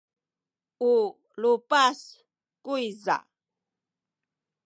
u 0.91 0.93
lupas 1.41 1.99
kuyza. 2.63 3.17